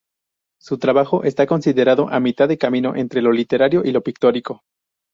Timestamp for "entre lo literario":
2.95-3.85